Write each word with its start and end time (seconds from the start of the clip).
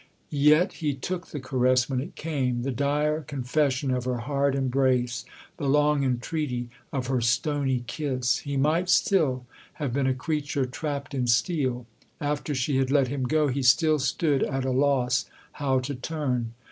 Yet 0.31 0.73
he 0.81 0.95
took 0.95 1.27
the 1.27 1.39
caress 1.39 1.87
when 1.87 2.01
it 2.01 2.15
came 2.15 2.63
the 2.63 2.71
dire 2.71 3.21
confes 3.21 3.73
sion 3.73 3.91
of 3.91 4.05
her 4.05 4.17
hard 4.17 4.55
embrace, 4.55 5.25
the 5.57 5.67
long 5.69 6.03
entreaty 6.03 6.71
of 6.91 7.05
her 7.05 7.21
stony 7.21 7.83
kiss. 7.85 8.37
He 8.39 8.57
might 8.57 8.89
still 8.89 9.45
have 9.73 9.93
been 9.93 10.07
a 10.07 10.15
creature 10.15 10.65
trapped 10.65 11.13
in 11.13 11.27
steel; 11.27 11.85
after 12.19 12.55
she 12.55 12.77
had 12.77 12.89
let 12.89 13.09
him 13.09 13.25
go 13.25 13.49
he 13.49 13.61
still 13.61 13.99
stood 13.99 14.41
at 14.41 14.65
a 14.65 14.71
loss 14.71 15.25
how 15.51 15.77
to 15.81 15.93
turn. 15.93 16.55